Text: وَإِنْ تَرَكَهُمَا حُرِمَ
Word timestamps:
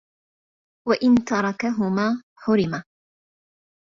وَإِنْ 0.87 1.15
تَرَكَهُمَا 1.15 2.21
حُرِمَ 2.39 2.83